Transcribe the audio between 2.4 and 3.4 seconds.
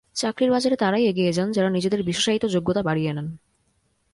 যোগ্যতা বাড়িয়ে নেন।